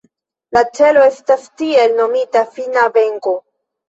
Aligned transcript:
La 0.55 0.61
celo 0.77 1.03
estas 1.09 1.43
tiel 1.61 1.93
nomita 1.99 2.41
fina 2.57 2.87
venko. 2.97 3.35